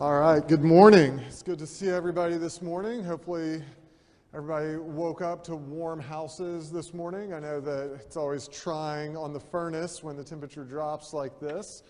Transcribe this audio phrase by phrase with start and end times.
[0.00, 1.18] All right, good morning.
[1.26, 3.04] It's good to see everybody this morning.
[3.04, 3.62] Hopefully,
[4.32, 7.34] everybody woke up to warm houses this morning.
[7.34, 11.82] I know that it's always trying on the furnace when the temperature drops like this.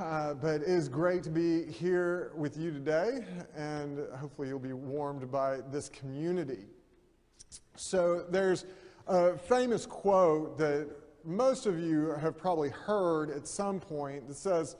[0.00, 4.72] Uh, but it is great to be here with you today, and hopefully, you'll be
[4.72, 6.64] warmed by this community.
[7.76, 8.66] So, there's
[9.06, 10.88] a famous quote that
[11.24, 14.74] most of you have probably heard at some point that says,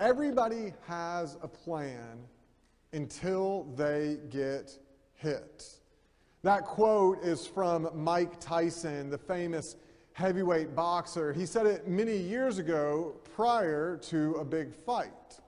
[0.00, 2.18] Everybody has a plan
[2.92, 4.78] until they get
[5.14, 5.66] hit.
[6.42, 9.74] That quote is from Mike Tyson, the famous
[10.12, 11.32] heavyweight boxer.
[11.32, 15.40] He said it many years ago prior to a big fight.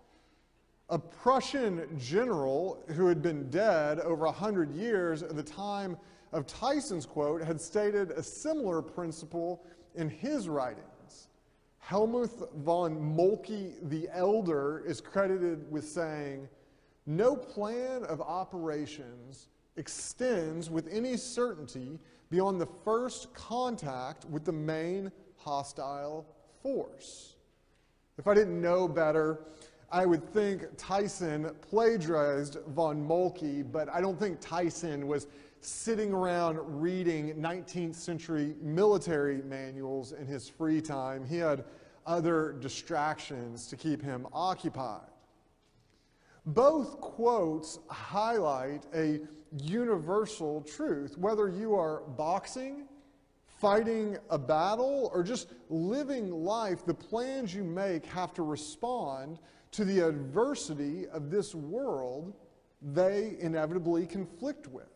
[0.89, 5.97] A Prussian general who had been dead over 100 years at the time
[6.33, 9.65] of Tyson's quote had stated a similar principle
[9.95, 10.90] in his writings.
[11.81, 16.49] Helmuth von Moltke the Elder is credited with saying,
[17.07, 21.99] No plan of operations extends with any certainty
[22.31, 26.27] beyond the first contact with the main hostile
[26.63, 27.35] force.
[28.19, 29.41] If I didn't know better,
[29.91, 35.27] I would think Tyson plagiarized von Moltke, but I don't think Tyson was
[35.61, 41.25] sitting around reading 19th century military manuals in his free time.
[41.25, 41.65] He had
[42.07, 45.03] other distractions to keep him occupied.
[46.47, 49.21] Both quotes highlight a
[49.63, 51.19] universal truth.
[51.19, 52.89] Whether you are boxing,
[53.47, 59.39] fighting a battle, or just living life, the plans you make have to respond
[59.73, 62.33] to the adversity of this world
[62.83, 64.89] they inevitably conflict with.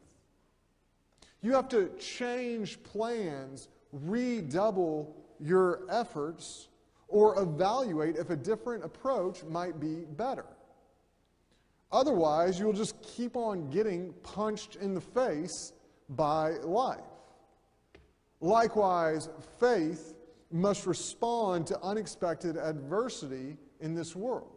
[1.45, 6.69] You have to change plans, redouble your efforts,
[7.07, 10.47] or evaluate if a different approach might be better.
[11.93, 15.75] Otherwise, you'll just keep on getting punched in the face
[16.09, 17.05] by life.
[18.41, 19.29] Likewise,
[19.61, 20.15] faith
[20.51, 24.57] must respond to unexpected adversity in this world.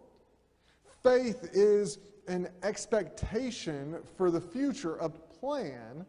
[1.03, 1.99] Faith is
[2.29, 6.05] an expectation for the future, a plan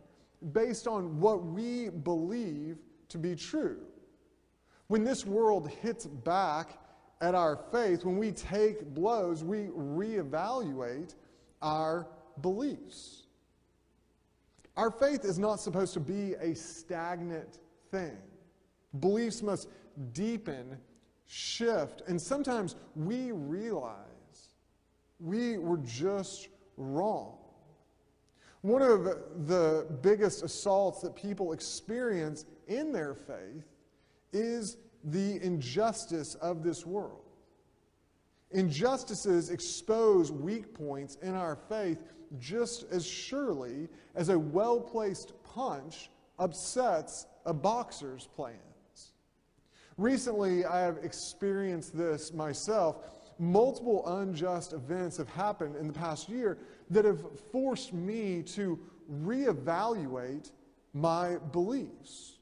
[0.52, 2.78] based on what we believe
[3.08, 3.78] to be true.
[4.88, 6.78] When this world hits back
[7.20, 11.14] at our faith, when we take blows, we reevaluate
[11.60, 12.06] our
[12.40, 13.24] beliefs.
[14.76, 17.58] Our faith is not supposed to be a stagnant
[17.90, 18.16] thing.
[19.00, 19.68] Beliefs must
[20.12, 20.78] deepen,
[21.26, 23.96] shift, and sometimes we realize
[25.18, 27.36] we were just wrong.
[28.62, 29.04] One of
[29.46, 33.64] the biggest assaults that people experience in their faith
[34.32, 37.22] is the injustice of this world.
[38.50, 42.02] Injustices expose weak points in our faith
[42.38, 48.58] just as surely as a well placed punch upsets a boxer's plans.
[49.96, 52.96] Recently, I have experienced this myself.
[53.38, 56.58] Multiple unjust events have happened in the past year
[56.90, 57.22] that have
[57.52, 58.78] forced me to
[59.10, 60.50] reevaluate
[60.92, 62.38] my beliefs.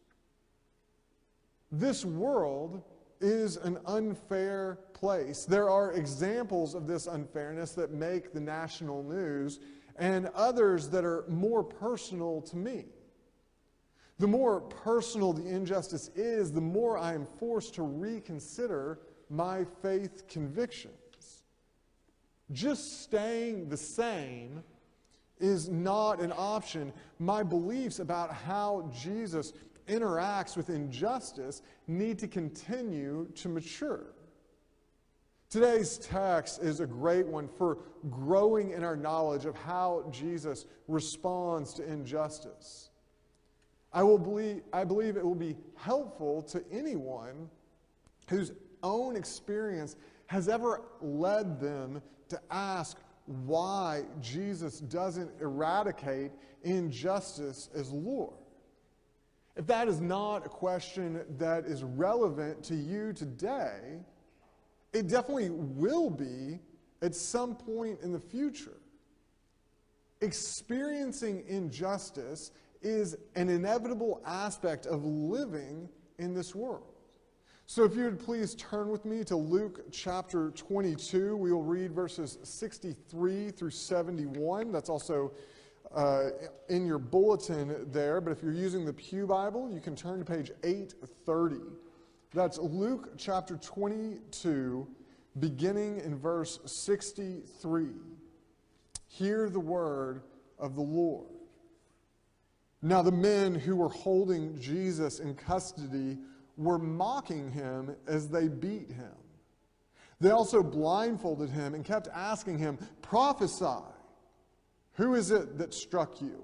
[1.71, 2.83] This world
[3.21, 5.45] is an unfair place.
[5.45, 9.61] There are examples of this unfairness that make the national news,
[9.99, 12.85] and others that are more personal to me.
[14.19, 20.27] The more personal the injustice is, the more I am forced to reconsider my faith
[20.29, 20.95] convictions.
[22.53, 24.63] Just staying the same
[25.39, 26.93] is not an option.
[27.19, 29.53] My beliefs about how Jesus
[29.89, 34.07] interacts with injustice need to continue to mature.
[35.49, 37.79] Today's text is a great one for
[38.11, 42.91] growing in our knowledge of how Jesus responds to injustice.
[43.93, 47.49] I, will believe, I believe it will be helpful to anyone
[48.29, 48.53] whose
[48.83, 49.97] own experience
[50.27, 56.31] has ever led them to ask why Jesus doesn't eradicate
[56.63, 58.35] injustice as Lord.
[59.57, 64.01] If that is not a question that is relevant to you today,
[64.93, 66.61] it definitely will be
[67.03, 68.77] at some point in the future.
[70.21, 72.51] Experiencing injustice
[72.83, 75.89] is an inevitable aspect of living
[76.19, 76.96] in this world.
[77.69, 81.91] So, if you would please turn with me to Luke chapter 22, we will read
[81.91, 84.71] verses 63 through 71.
[84.71, 85.33] That's also
[85.93, 86.29] uh,
[86.69, 90.25] in your bulletin there, but if you're using the Pew Bible, you can turn to
[90.25, 91.57] page 830.
[92.33, 94.87] That's Luke chapter 22,
[95.41, 97.87] beginning in verse 63.
[99.09, 100.23] Hear the word
[100.61, 101.27] of the Lord.
[102.81, 106.19] Now, the men who were holding Jesus in custody
[106.57, 109.15] were mocking him as they beat him.
[110.21, 113.85] They also blindfolded him and kept asking him, Prophesy,
[114.95, 116.43] who is it that struck you?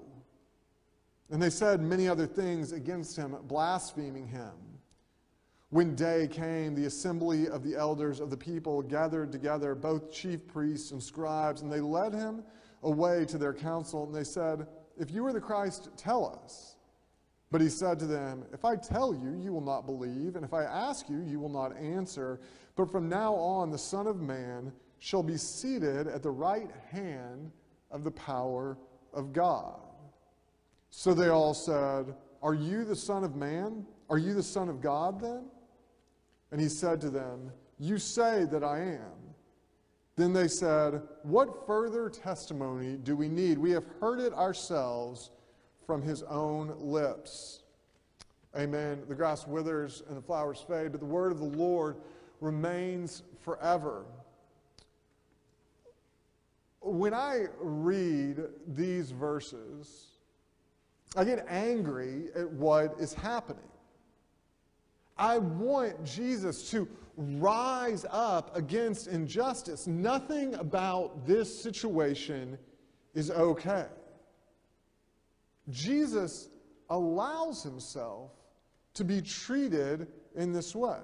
[1.31, 4.51] And they said many other things against him, blaspheming him.
[5.71, 10.47] When day came, the assembly of the elders of the people gathered together both chief
[10.47, 12.43] priests and scribes, and they led him
[12.83, 14.67] away to their council, and they said,
[14.99, 16.72] If you are the Christ, tell us.
[17.53, 20.55] But he said to them, If I tell you, you will not believe, and if
[20.55, 22.39] I ask you, you will not answer.
[22.75, 27.51] But from now on, the Son of Man shall be seated at the right hand
[27.91, 28.79] of the power
[29.13, 29.79] of God.
[30.89, 33.85] So they all said, Are you the Son of Man?
[34.09, 35.45] Are you the Son of God then?
[36.51, 39.35] And he said to them, You say that I am.
[40.15, 43.59] Then they said, What further testimony do we need?
[43.59, 45.29] We have heard it ourselves
[45.85, 47.61] from his own lips.
[48.55, 49.01] Amen.
[49.07, 51.97] The grass withers and the flowers fade, but the word of the Lord
[52.39, 54.05] remains forever.
[56.81, 60.07] When I read these verses,
[61.15, 63.63] I get angry at what is happening.
[65.17, 69.87] I want Jesus to rise up against injustice.
[69.87, 72.57] Nothing about this situation
[73.13, 73.85] is okay.
[75.69, 76.49] Jesus
[76.89, 78.31] allows himself
[78.93, 80.99] to be treated in this way.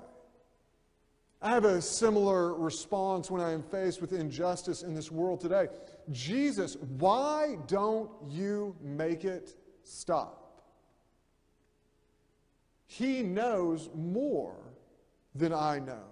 [1.42, 5.68] I have a similar response when I am faced with injustice in this world today.
[6.12, 10.64] Jesus, why don't you make it stop?
[12.88, 14.58] He knows more
[15.34, 16.04] than I know.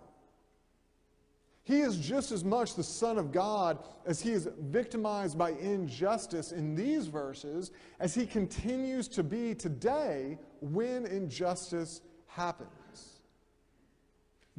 [1.68, 6.54] He is just as much the Son of God as he is victimized by injustice
[6.54, 13.20] in these verses as he continues to be today when injustice happens.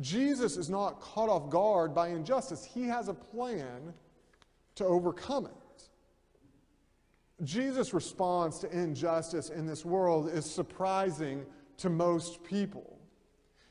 [0.00, 3.94] Jesus is not caught off guard by injustice, he has a plan
[4.74, 5.82] to overcome it.
[7.42, 11.46] Jesus' response to injustice in this world is surprising
[11.78, 12.97] to most people.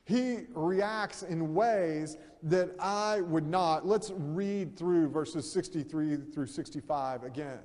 [0.08, 3.86] He reacts in ways that I would not.
[3.86, 7.60] Let's read through verses 63 through 65 again.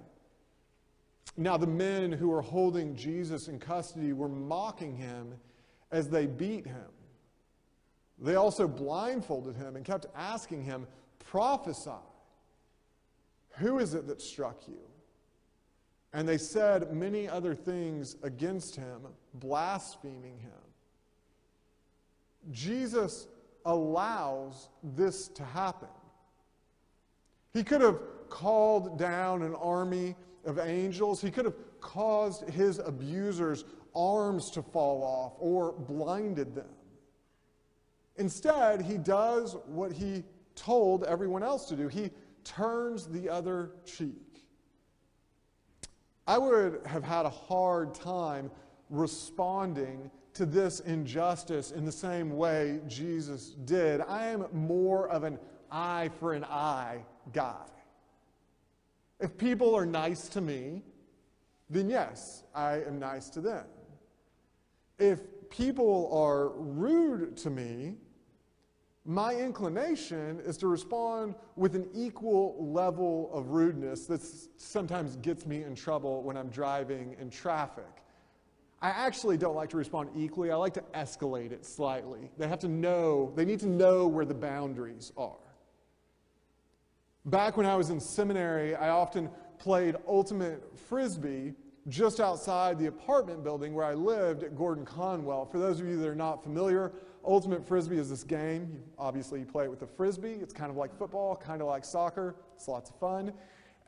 [1.37, 5.35] Now, the men who were holding Jesus in custody were mocking him
[5.93, 6.91] as they beat him.
[8.19, 10.89] They also blindfolded him and kept asking him,
[11.21, 11.91] Prophesy,
[13.59, 14.81] who is it that struck you?
[16.13, 19.03] And they said many other things against him,
[19.35, 20.62] blaspheming him.
[22.51, 23.29] Jesus
[23.65, 25.89] allows this to happen.
[27.53, 31.21] He could have called down an army of angels.
[31.21, 36.69] He could have caused his abusers' arms to fall off or blinded them.
[38.17, 40.25] Instead, he does what he
[40.55, 42.11] told everyone else to do he
[42.45, 44.45] turns the other cheek.
[46.27, 48.51] I would have had a hard time
[48.91, 54.01] responding to this injustice in the same way Jesus did.
[54.01, 55.39] I am more of an
[55.71, 57.67] eye for an eye guy.
[59.21, 60.83] If people are nice to me,
[61.71, 63.65] then yes, I am nice to them.
[64.99, 67.95] If people are rude to me,
[69.05, 74.21] my inclination is to respond with an equal level of rudeness that
[74.57, 78.02] sometimes gets me in trouble when I'm driving in traffic.
[78.83, 80.51] I actually don't like to respond equally.
[80.51, 82.31] I like to escalate it slightly.
[82.37, 85.37] They have to know, they need to know where the boundaries are.
[87.25, 91.55] Back when I was in seminary, I often played ultimate frisbee
[91.89, 95.47] just outside the apartment building where I lived at Gordon Conwell.
[95.47, 96.93] For those of you that are not familiar,
[97.25, 98.69] Ultimate Frisbee is this game.
[98.73, 100.39] You, obviously, you play it with a frisbee.
[100.41, 102.35] It's kind of like football, kind of like soccer.
[102.57, 103.33] It's lots of fun.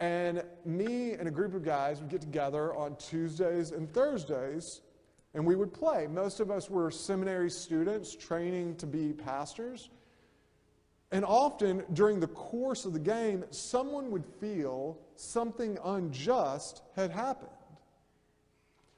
[0.00, 4.80] And me and a group of guys would get together on Tuesdays and Thursdays,
[5.34, 6.06] and we would play.
[6.06, 9.90] Most of us were seminary students training to be pastors.
[11.12, 17.50] And often during the course of the game, someone would feel something unjust had happened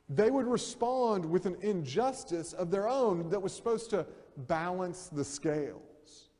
[0.09, 5.25] they would respond with an injustice of their own that was supposed to balance the
[5.25, 6.31] scales.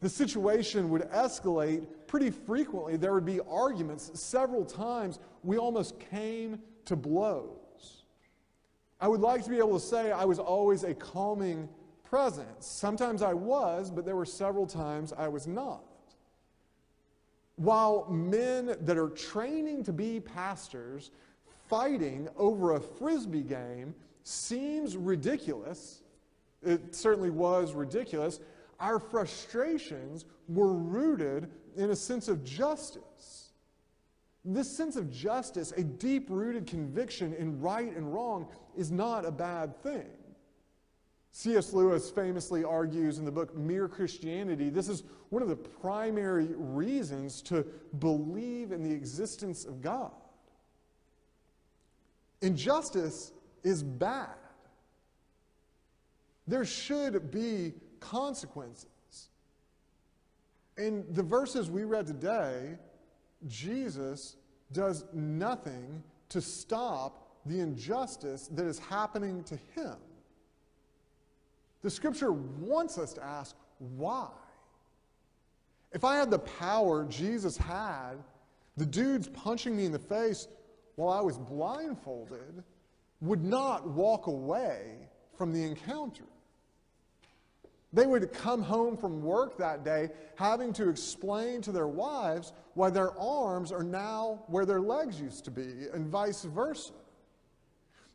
[0.00, 2.96] The situation would escalate pretty frequently.
[2.96, 4.10] There would be arguments.
[4.14, 8.04] Several times, we almost came to blows.
[9.00, 11.68] I would like to be able to say I was always a calming
[12.02, 12.66] presence.
[12.66, 15.82] Sometimes I was, but there were several times I was not.
[17.56, 21.10] While men that are training to be pastors
[21.68, 26.02] fighting over a frisbee game seems ridiculous,
[26.62, 28.40] it certainly was ridiculous,
[28.78, 33.50] our frustrations were rooted in a sense of justice.
[34.44, 39.30] This sense of justice, a deep rooted conviction in right and wrong, is not a
[39.30, 40.06] bad thing.
[41.32, 41.72] C.S.
[41.74, 47.42] Lewis famously argues in the book Mere Christianity this is one of the primary reasons
[47.42, 47.66] to
[47.98, 50.12] believe in the existence of God.
[52.40, 53.32] Injustice
[53.64, 54.30] is bad.
[56.46, 58.86] There should be consequences.
[60.78, 62.76] In the verses we read today,
[63.46, 64.36] Jesus
[64.72, 69.96] does nothing to stop the injustice that is happening to him.
[71.82, 74.28] The scripture wants us to ask why.
[75.92, 78.14] If I had the power Jesus had,
[78.76, 80.48] the dudes punching me in the face
[80.96, 82.62] while I was blindfolded
[83.20, 86.24] would not walk away from the encounter.
[87.92, 92.90] They would come home from work that day having to explain to their wives why
[92.90, 96.92] their arms are now where their legs used to be, and vice versa.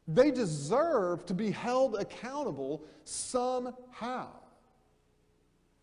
[0.08, 4.28] They deserve to be held accountable somehow.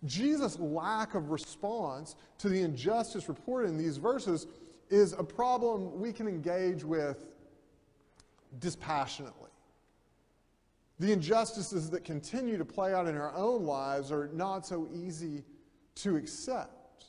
[0.05, 4.47] Jesus' lack of response to the injustice reported in these verses
[4.91, 7.27] is a problem we can engage with
[8.61, 9.48] dispassionately.
[11.01, 15.45] The injustices that continue to play out in our own lives are not so easy
[15.97, 17.05] to accept.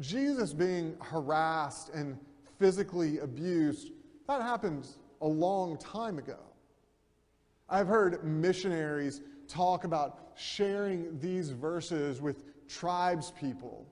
[0.00, 2.18] Jesus being harassed and
[2.58, 3.90] physically abused,
[4.26, 4.88] that happened
[5.20, 6.38] a long time ago.
[7.68, 13.86] I've heard missionaries talk about sharing these verses with tribes people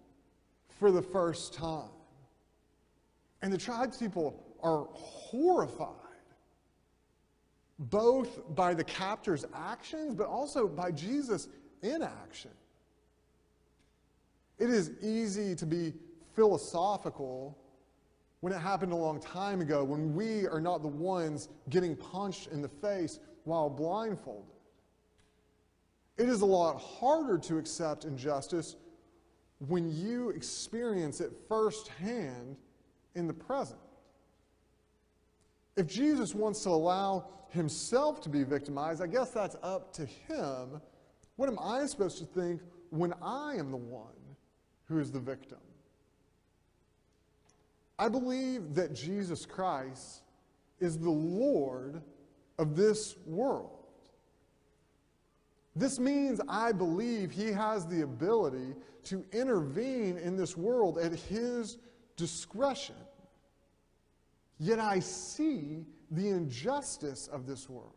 [0.79, 1.91] for the first time.
[3.43, 6.10] And the tribes people are horrified
[7.81, 11.49] both by the captor's actions, but also by Jesus'
[11.83, 12.51] inaction.
[14.59, 15.95] It is easy to be
[16.35, 17.57] philosophical
[18.41, 22.49] when it happened a long time ago, when we are not the ones getting punched
[22.49, 24.45] in the face while blindfolded.
[26.19, 28.77] It is a lot harder to accept injustice
[29.69, 32.57] when you experience it firsthand
[33.15, 33.81] in the present.
[35.81, 40.79] If Jesus wants to allow himself to be victimized, I guess that's up to him.
[41.37, 42.61] What am I supposed to think
[42.91, 44.13] when I am the one
[44.85, 45.57] who is the victim?
[47.99, 50.21] I believe that Jesus Christ
[50.81, 52.03] is the Lord
[52.59, 53.87] of this world.
[55.75, 61.79] This means I believe he has the ability to intervene in this world at his
[62.17, 62.97] discretion.
[64.61, 67.95] Yet I see the injustice of this world.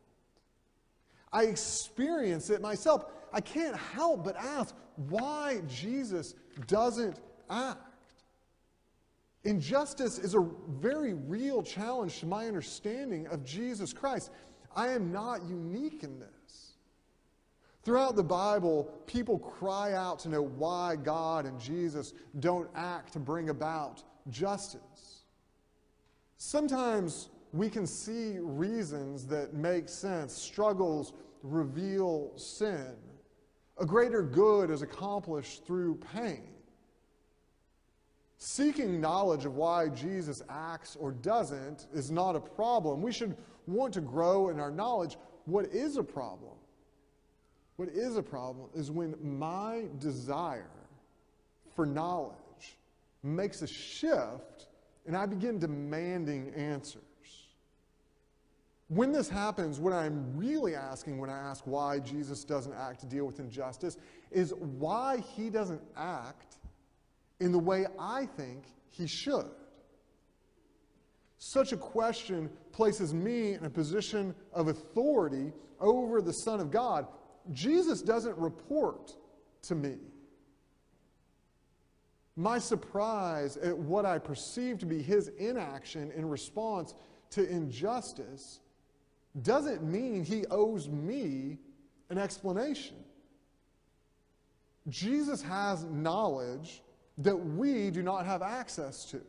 [1.32, 3.06] I experience it myself.
[3.34, 4.74] I can't help but ask
[5.10, 6.36] why Jesus
[6.68, 7.80] doesn't act.
[9.44, 10.48] Injustice is a
[10.80, 14.32] very real challenge to my understanding of Jesus Christ.
[14.74, 16.30] I am not unique in this.
[17.84, 23.20] Throughout the Bible, people cry out to know why God and Jesus don't act to
[23.20, 25.23] bring about justice.
[26.46, 30.34] Sometimes we can see reasons that make sense.
[30.34, 32.96] Struggles reveal sin.
[33.78, 36.50] A greater good is accomplished through pain.
[38.38, 43.02] Seeking knowledge of why Jesus acts or doesn't is not a problem.
[43.02, 45.16] We should want to grow in our knowledge.
[45.46, 46.58] What is a problem?
[47.78, 50.70] What is a problem is when my desire
[51.74, 52.78] for knowledge
[53.24, 54.68] makes a shift
[55.06, 57.02] and I begin demanding answers.
[58.90, 63.06] When this happens, what I'm really asking when I ask why Jesus doesn't act to
[63.06, 63.98] deal with injustice
[64.32, 66.58] is why he doesn't act
[67.40, 69.50] in the way I think he should.
[71.40, 77.08] Such a question places me in a position of authority over the Son of God.
[77.52, 79.12] Jesus doesn't report
[79.64, 79.98] to me.
[82.36, 86.96] My surprise at what I perceive to be his inaction in response
[87.32, 88.60] to injustice
[89.42, 91.60] doesn't mean he owes me
[92.10, 92.98] an explanation.
[94.90, 96.82] Jesus has knowledge
[97.20, 99.22] that we do not have access to.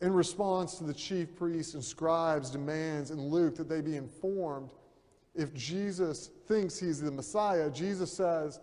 [0.00, 4.70] In response to the chief priests and scribes' demands in Luke that they be informed,
[5.34, 8.60] if Jesus thinks he's the Messiah, Jesus says,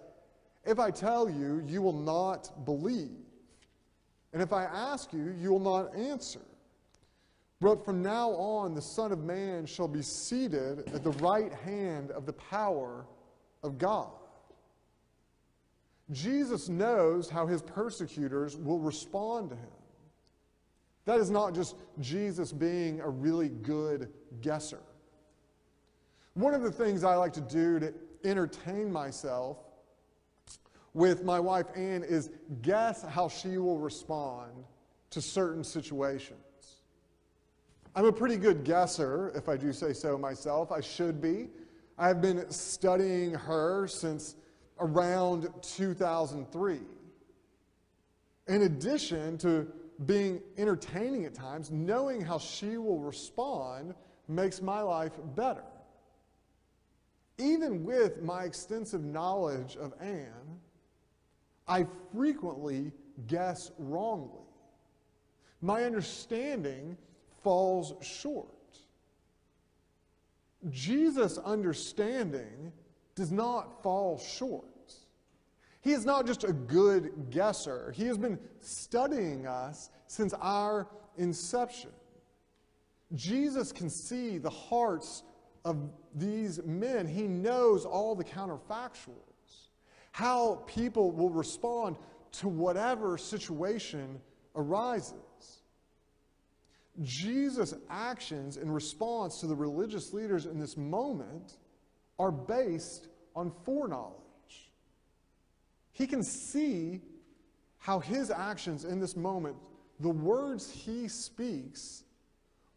[0.66, 3.12] If I tell you, you will not believe.
[4.34, 6.42] And if I ask you, you will not answer.
[7.62, 12.12] But from now on, the Son of Man shall be seated at the right hand
[12.12, 13.06] of the power
[13.64, 14.12] of God.
[16.12, 19.72] Jesus knows how his persecutors will respond to him.
[21.06, 24.82] That is not just Jesus being a really good guesser.
[26.34, 27.94] One of the things I like to do to
[28.24, 29.58] entertain myself
[30.96, 32.30] with my wife Anne is
[32.62, 34.52] guess how she will respond
[35.12, 36.40] to certain situations.
[37.94, 40.72] I'm a pretty good guesser, if I do say so myself.
[40.72, 41.50] I should be.
[41.98, 44.36] I've been studying her since
[44.80, 46.80] around 2003.
[48.48, 49.68] In addition to
[50.06, 53.96] being entertaining at times, knowing how she will respond
[54.30, 55.64] makes my life better.
[57.38, 60.60] Even with my extensive knowledge of Anne,
[61.68, 62.92] I frequently
[63.28, 64.46] guess wrongly.
[65.62, 66.98] My understanding
[67.44, 68.48] falls short.
[70.70, 72.72] Jesus' understanding
[73.16, 74.66] does not fall short.
[75.82, 81.92] He is not just a good guesser, he has been studying us since our inception.
[83.14, 85.24] Jesus can see the hearts
[85.64, 85.78] of
[86.16, 89.35] these men, he knows all the counterfactuals,
[90.16, 91.98] how people will respond
[92.32, 94.18] to whatever situation
[94.56, 95.14] arises.
[97.02, 101.58] Jesus' actions in response to the religious leaders in this moment
[102.18, 104.72] are based on foreknowledge.
[105.92, 107.02] He can see
[107.78, 109.58] how his actions in this moment,
[110.00, 112.06] the words he speaks,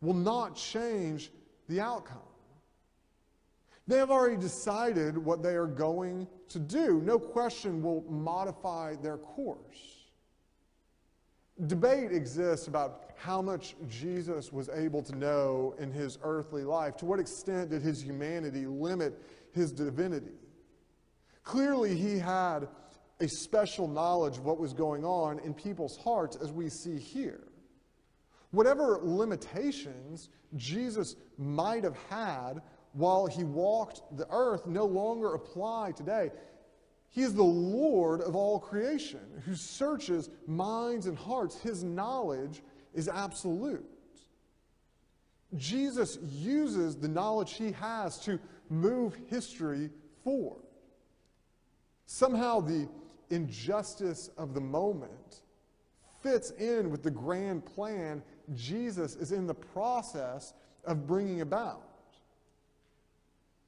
[0.01, 1.31] will not change
[1.69, 2.19] the outcome.
[3.87, 7.01] They have already decided what they are going to do.
[7.01, 9.99] No question will modify their course.
[11.67, 16.97] Debate exists about how much Jesus was able to know in his earthly life.
[16.99, 19.21] To what extent did his humanity limit
[19.53, 20.39] his divinity?
[21.43, 22.69] Clearly, he had
[23.21, 27.49] a special knowledge of what was going on in people's hearts, as we see here.
[28.51, 36.31] Whatever limitations Jesus might have had while he walked the earth no longer apply today.
[37.11, 41.61] He is the Lord of all creation who searches minds and hearts.
[41.61, 42.63] His knowledge
[42.95, 43.85] is absolute.
[45.57, 49.91] Jesus uses the knowledge he has to move history
[50.23, 50.63] forward.
[52.05, 52.89] Somehow, the
[53.31, 55.41] injustice of the moment
[56.23, 58.23] fits in with the grand plan
[58.55, 61.88] Jesus is in the process of bringing about.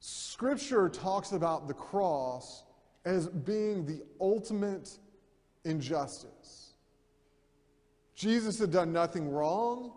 [0.01, 2.63] Scripture talks about the cross
[3.05, 4.97] as being the ultimate
[5.63, 6.73] injustice.
[8.15, 9.93] Jesus had done nothing wrong,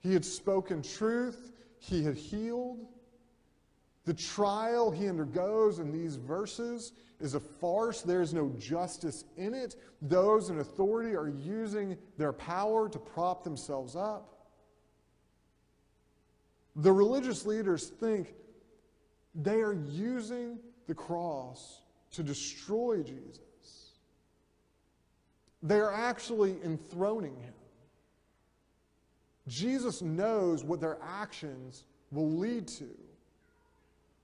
[0.00, 2.86] he had spoken truth, he had healed.
[4.04, 8.02] The trial he undergoes in these verses is a farce.
[8.02, 9.76] There is no justice in it.
[10.02, 14.48] Those in authority are using their power to prop themselves up.
[16.76, 18.34] The religious leaders think
[19.42, 23.92] they are using the cross to destroy Jesus.
[25.62, 27.54] They are actually enthroning him.
[29.48, 32.88] Jesus knows what their actions will lead to.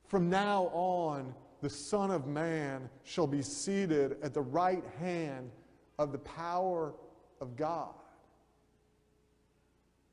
[0.07, 5.51] From now on, the Son of Man shall be seated at the right hand
[5.99, 6.95] of the power
[7.41, 7.95] of God.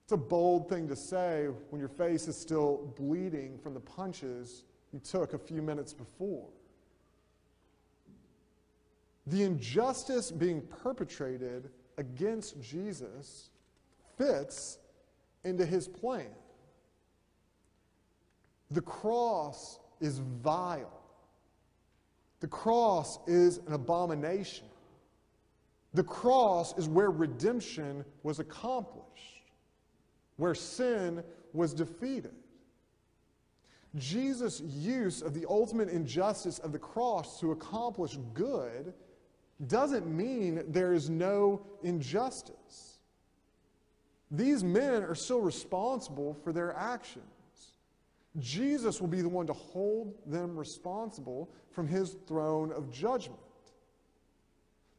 [0.04, 4.64] It's a bold thing to say when your face is still bleeding from the punches
[4.92, 6.48] you took a few minutes before.
[9.28, 13.50] The injustice being perpetrated against Jesus
[14.18, 14.80] fits
[15.44, 16.32] into his plan.
[18.72, 21.00] The cross is vile.
[22.40, 24.66] The cross is an abomination.
[25.94, 29.52] The cross is where redemption was accomplished,
[30.38, 31.24] where sin
[31.54, 32.34] was defeated.
[33.96, 38.94] Jesus' use of the ultimate injustice of the cross to accomplish good
[39.68, 43.00] doesn't mean there is no injustice.
[44.32, 47.26] These men are still responsible for their actions.
[48.38, 53.40] Jesus will be the one to hold them responsible from his throne of judgment.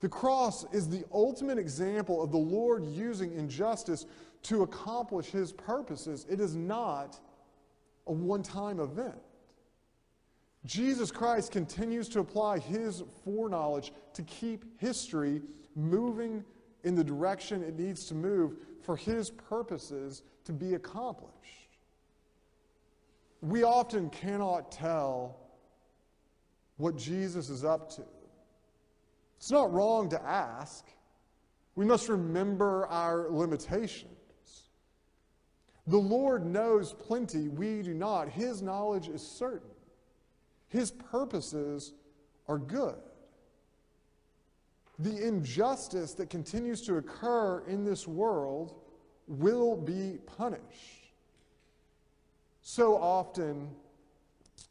[0.01, 4.07] The cross is the ultimate example of the Lord using injustice
[4.45, 6.27] to accomplish his purposes.
[6.29, 7.21] It is not
[8.07, 9.19] a one time event.
[10.67, 15.41] Jesus Christ continues to apply his foreknowledge to keep history
[15.75, 16.45] moving
[16.85, 21.35] in the direction it needs to move for his purposes to be accomplished.
[23.43, 25.39] We often cannot tell
[26.77, 28.03] what Jesus is up to.
[29.39, 30.87] It's not wrong to ask.
[31.75, 34.20] We must remember our limitations.
[35.91, 38.29] The Lord knows plenty, we do not.
[38.29, 39.71] His knowledge is certain.
[40.69, 41.95] His purposes
[42.47, 42.95] are good.
[45.01, 48.77] The injustice that continues to occur in this world
[49.27, 51.11] will be punished.
[52.63, 53.69] So often,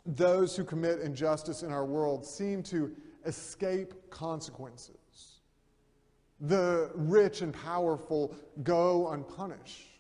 [0.06, 5.42] those who commit injustice in our world seem to escape consequences.
[6.40, 9.99] The rich and powerful go unpunished.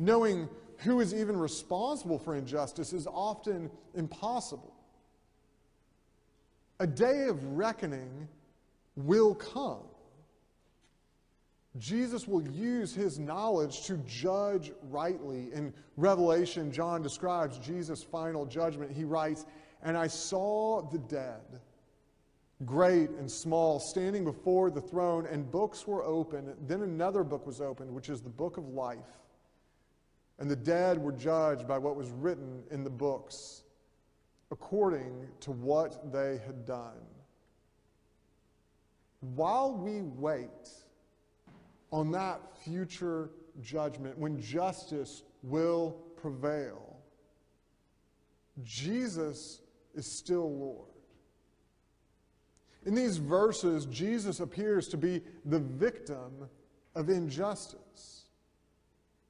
[0.00, 4.72] Knowing who is even responsible for injustice is often impossible.
[6.78, 8.26] A day of reckoning
[8.96, 9.82] will come.
[11.78, 15.52] Jesus will use his knowledge to judge rightly.
[15.52, 18.90] In Revelation, John describes Jesus' final judgment.
[18.90, 19.44] He writes,
[19.82, 21.60] And I saw the dead,
[22.64, 26.54] great and small, standing before the throne, and books were opened.
[26.66, 28.98] Then another book was opened, which is the book of life.
[30.40, 33.62] And the dead were judged by what was written in the books
[34.50, 37.06] according to what they had done.
[39.20, 40.70] While we wait
[41.92, 46.96] on that future judgment, when justice will prevail,
[48.64, 49.60] Jesus
[49.94, 50.88] is still Lord.
[52.86, 56.48] In these verses, Jesus appears to be the victim
[56.94, 58.19] of injustice.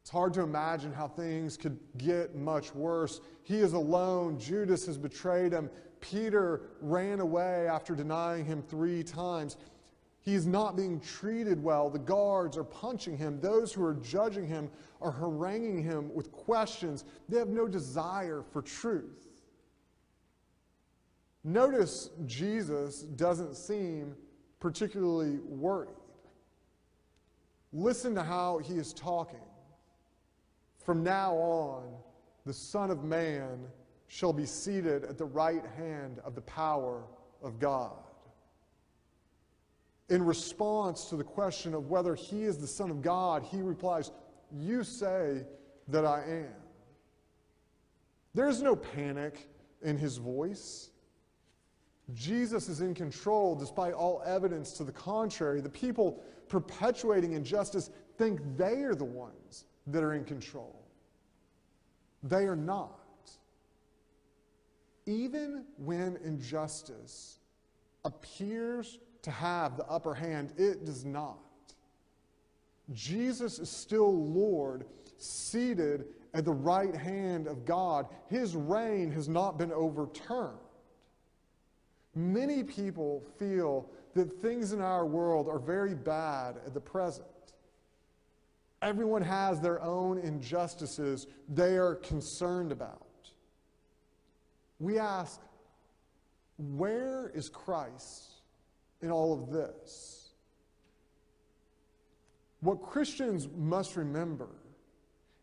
[0.00, 3.20] It's hard to imagine how things could get much worse.
[3.42, 4.38] He is alone.
[4.38, 5.70] Judas has betrayed him.
[6.00, 9.56] Peter ran away after denying him three times.
[10.22, 11.90] He is not being treated well.
[11.90, 13.40] The guards are punching him.
[13.40, 17.04] Those who are judging him are haranguing him with questions.
[17.28, 19.28] They have no desire for truth.
[21.42, 24.14] Notice Jesus doesn't seem
[24.60, 25.96] particularly worried.
[27.72, 29.40] Listen to how he is talking.
[30.90, 31.84] From now on,
[32.44, 33.60] the Son of Man
[34.08, 37.04] shall be seated at the right hand of the power
[37.44, 38.02] of God.
[40.08, 44.10] In response to the question of whether he is the Son of God, he replies,
[44.50, 45.44] You say
[45.86, 46.56] that I am.
[48.34, 49.48] There's no panic
[49.82, 50.90] in his voice.
[52.14, 55.60] Jesus is in control despite all evidence to the contrary.
[55.60, 60.79] The people perpetuating injustice think they are the ones that are in control.
[62.22, 62.98] They are not.
[65.06, 67.38] Even when injustice
[68.04, 71.38] appears to have the upper hand, it does not.
[72.92, 74.84] Jesus is still Lord,
[75.18, 78.06] seated at the right hand of God.
[78.28, 80.58] His reign has not been overturned.
[82.14, 87.26] Many people feel that things in our world are very bad at the present.
[88.82, 93.06] Everyone has their own injustices they are concerned about.
[94.78, 95.40] We ask,
[96.56, 98.42] where is Christ
[99.02, 100.30] in all of this?
[102.60, 104.48] What Christians must remember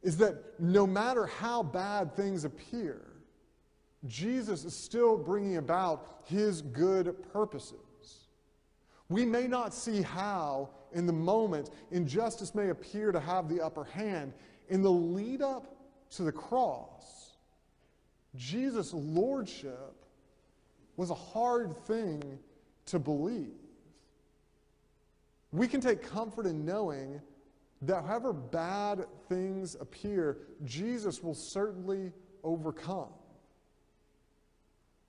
[0.02, 3.02] is that no matter how bad things appear,
[4.06, 7.87] Jesus is still bringing about his good purposes.
[9.10, 13.86] We may not see how in the moment injustice may appear to have the upper
[13.86, 14.34] hand.
[14.70, 15.76] In the lead up
[16.12, 17.38] to the cross,
[18.36, 20.06] Jesus' lordship
[20.98, 22.40] was a hard thing
[22.88, 23.54] to believe.
[25.52, 27.22] We can take comfort in knowing
[27.84, 32.12] that however bad things appear, Jesus will certainly
[32.44, 33.10] overcome.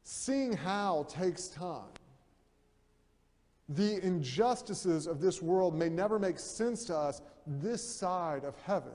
[0.02, 1.90] Seeing how takes time.
[3.68, 8.92] The injustices of this world may never make sense to us this side of heaven.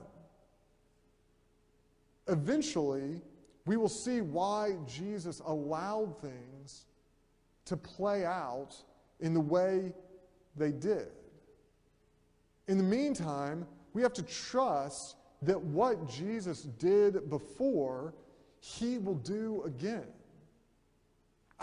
[2.28, 3.20] Eventually,
[3.66, 6.86] we will see why Jesus allowed things
[7.66, 8.74] to play out
[9.20, 9.92] in the way
[10.56, 11.08] they did.
[12.68, 18.14] In the meantime, we have to trust that what Jesus did before,
[18.60, 20.06] he will do again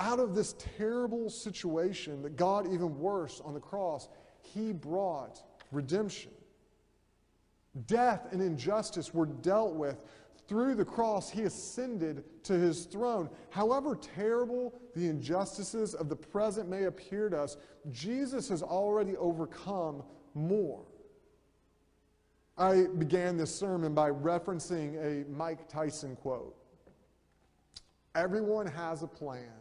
[0.01, 4.09] out of this terrible situation that God, even worse, on the cross,
[4.41, 6.31] He brought redemption.
[7.87, 10.03] Death and injustice were dealt with
[10.51, 13.29] through the cross, he ascended to his throne.
[13.51, 17.55] However terrible the injustices of the present may appear to us,
[17.89, 20.83] Jesus has already overcome more.
[22.57, 26.53] I began this sermon by referencing a Mike Tyson quote
[28.13, 29.60] Everyone has a plan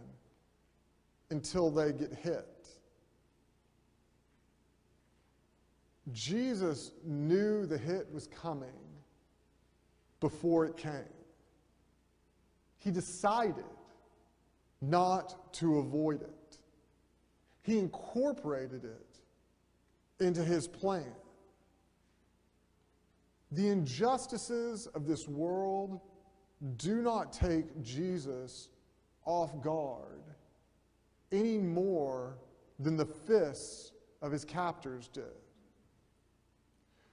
[1.30, 2.68] until they get hit.
[6.12, 8.68] Jesus knew the hit was coming
[10.18, 11.04] before it came.
[12.78, 13.64] He decided
[14.80, 16.58] not to avoid it.
[17.62, 21.12] He incorporated it into his plan.
[23.52, 26.00] The injustices of this world
[26.76, 28.68] do not take Jesus
[29.24, 30.22] off guard
[31.32, 32.38] any more
[32.78, 35.24] than the fists of his captors did.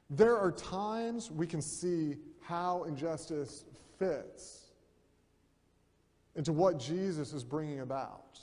[0.09, 3.65] There are times we can see how injustice
[3.99, 4.67] fits
[6.35, 8.39] into what Jesus is bringing about.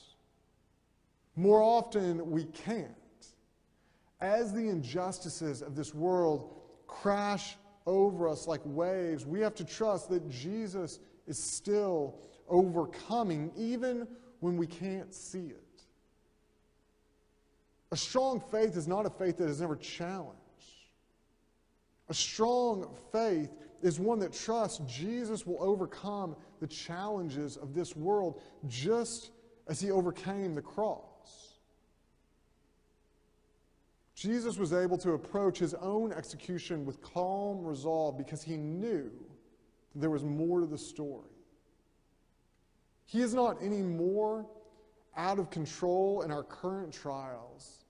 [1.36, 2.90] More often, we can't.
[4.20, 6.54] As the injustices of this world
[6.86, 7.56] crash
[7.86, 14.06] over us like waves, we have to trust that Jesus is still overcoming, even
[14.40, 15.82] when we can't see it.
[17.92, 20.40] A strong faith is not a faith that is never challenged.
[22.08, 23.50] A strong faith
[23.82, 29.30] is one that trusts Jesus will overcome the challenges of this world just
[29.68, 31.04] as he overcame the cross.
[34.14, 39.10] Jesus was able to approach his own execution with calm resolve because he knew
[39.94, 41.33] there was more to the story.
[43.04, 44.46] He is not any more
[45.16, 47.84] out of control in our current trials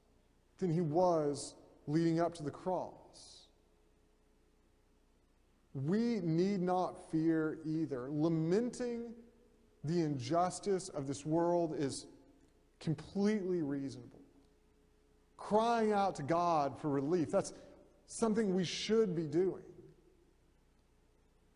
[0.59, 1.55] than he was
[1.87, 3.05] leading up to the cross
[5.75, 8.09] we need not fear either.
[8.11, 9.13] Lamenting
[9.83, 12.07] the injustice of this world is
[12.79, 14.21] completely reasonable.
[15.37, 17.53] Crying out to God for relief, that's
[18.07, 19.63] something we should be doing.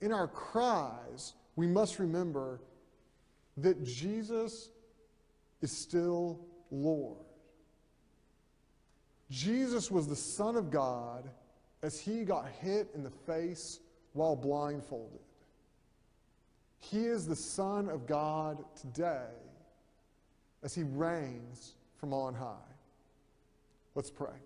[0.00, 2.60] In our cries, we must remember
[3.62, 4.70] that Jesus
[5.60, 6.40] is still
[6.70, 7.18] Lord.
[9.30, 11.28] Jesus was the Son of God
[11.82, 13.80] as he got hit in the face
[14.12, 15.20] while blindfolded.
[16.78, 19.26] He is the Son of God today
[20.62, 22.54] as he reigns from on high.
[23.94, 24.36] Let's pray.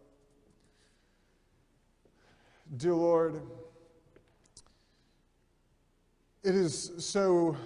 [2.77, 3.43] Dear Lord,
[6.43, 7.57] it is so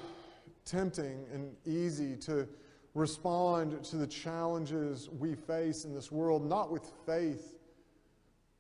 [0.67, 2.47] tempting and easy to
[2.95, 7.55] respond to the challenges we face in this world, not with faith,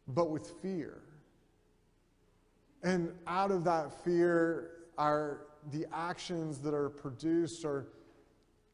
[0.08, 1.02] but with fear.
[2.82, 7.88] And out of that fear are the actions that are produced are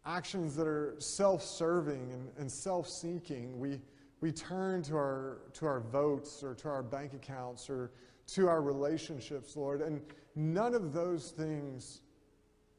[0.04, 3.58] actions that are self-serving and, and self-seeking.
[3.58, 3.80] We,
[4.20, 7.92] we turn to our, to our votes or to our bank accounts or
[8.34, 9.80] to our relationships, Lord.
[9.80, 10.02] And
[10.34, 12.00] none of those things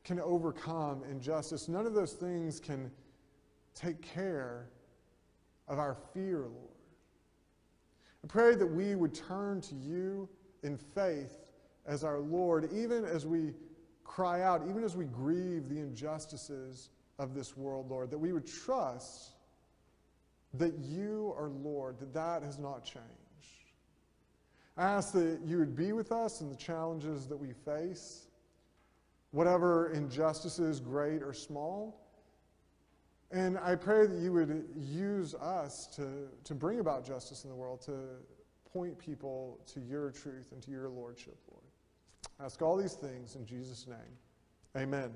[0.04, 1.68] can overcome injustice.
[1.68, 2.92] None of those things can
[3.74, 4.70] take care
[5.68, 6.74] of our fear, Lord.
[8.24, 10.30] I pray that we would turn to you
[10.64, 11.36] in faith
[11.86, 13.54] as our Lord, even as we
[14.04, 16.90] cry out, even as we grieve the injustices
[17.20, 19.34] of this world, Lord, that we would trust
[20.54, 23.04] that you are Lord, that that has not changed.
[24.78, 28.23] I ask that you would be with us in the challenges that we face,
[29.34, 32.00] whatever injustices, great or small.
[33.32, 37.56] And I pray that you would use us to, to bring about justice in the
[37.56, 37.94] world, to
[38.72, 41.64] point people to your truth and to your lordship, Lord.
[42.40, 43.98] I ask all these things in Jesus' name.
[44.78, 45.10] Amen.